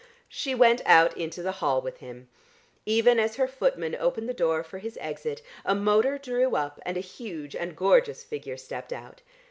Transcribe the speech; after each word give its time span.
She 0.29 0.55
went 0.55 0.81
out 0.87 1.15
into 1.15 1.43
the 1.43 1.51
hall 1.61 1.79
with 1.79 1.97
him. 1.97 2.27
Even 2.87 3.19
as 3.19 3.35
her 3.35 3.47
footman 3.47 3.93
opened 3.93 4.27
the 4.27 4.33
door 4.33 4.63
for 4.63 4.79
his 4.79 4.97
exit, 4.99 5.43
a 5.63 5.75
motor 5.75 6.17
drew 6.17 6.55
up, 6.55 6.79
and 6.87 6.97
a 6.97 7.01
huge 7.01 7.55
and 7.55 7.77
gorgeous 7.77 8.23
figure 8.23 8.57
stepped 8.57 8.91
out. 8.93 9.21